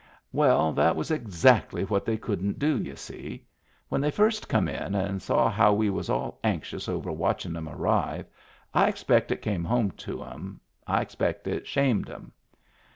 Well, 0.31 0.73
that 0.73 0.95
was 0.95 1.11
exactly 1.11 1.83
what 1.83 2.05
they 2.05 2.17
couldn't 2.17 2.57
do, 2.57 2.75
y'u 2.81 2.95
see. 2.95 3.45
When 3.87 4.01
they 4.01 4.09
first 4.09 4.49
come 4.49 4.67
in 4.67 4.95
and 4.95 5.21
saw 5.21 5.47
how 5.47 5.73
we 5.73 5.91
was 5.91 6.09
all 6.09 6.39
anxious 6.43 6.89
over 6.89 7.11
watchin' 7.11 7.55
'em 7.55 7.69
arrive 7.69 8.25
I 8.73 8.87
ex 8.87 9.03
pect 9.03 9.31
it 9.31 9.43
came 9.43 9.63
home 9.63 9.91
to 10.01 10.23
'em, 10.23 10.59
I 10.87 11.01
expect 11.01 11.45
it 11.45 11.67
shamed 11.67 12.09
'em. 12.09 12.31